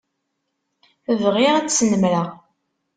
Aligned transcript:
Bɣiɣ 1.21 1.53
ad 1.55 1.65
tt-snemmreɣ. 1.67 2.27